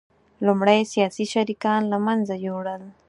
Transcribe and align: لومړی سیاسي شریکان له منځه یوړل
لومړی 0.45 0.79
سیاسي 0.93 1.25
شریکان 1.33 1.81
له 1.91 1.97
منځه 2.05 2.33
یوړل 2.47 2.83